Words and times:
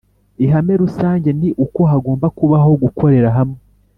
Ihame 0.43 0.73
rusange 0.83 1.29
ni 1.39 1.49
uko 1.65 1.81
hagomba 1.91 2.25
kubaho 2.37 2.71
gukorera 2.83 3.29
hamwe 3.37 3.59